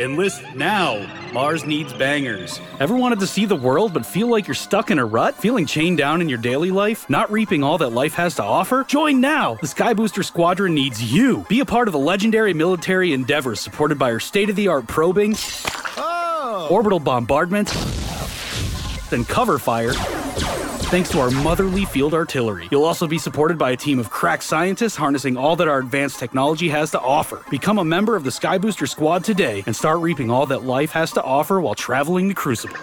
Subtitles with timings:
[0.00, 1.06] Enlist now.
[1.34, 2.58] Mars needs bangers.
[2.80, 5.36] Ever wanted to see the world but feel like you're stuck in a rut?
[5.36, 7.08] Feeling chained down in your daily life?
[7.10, 8.84] Not reaping all that life has to offer?
[8.84, 9.56] Join now.
[9.56, 11.44] The Sky Booster Squadron needs you.
[11.50, 14.86] Be a part of the legendary military endeavors supported by our state of the art
[14.86, 15.34] probing,
[15.98, 16.68] oh.
[16.70, 17.74] orbital bombardment,
[19.12, 19.92] and cover fire.
[20.90, 22.68] Thanks to our motherly field artillery.
[22.70, 26.18] You'll also be supported by a team of crack scientists harnessing all that our advanced
[26.18, 27.44] technology has to offer.
[27.48, 30.90] Become a member of the Sky Booster Squad today and start reaping all that life
[30.90, 32.76] has to offer while traveling the Crucible.